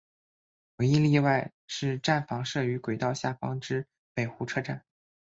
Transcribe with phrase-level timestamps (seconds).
[0.77, 3.85] 唯一例外是站房设于轨道下方之
[4.15, 4.83] 北湖车站。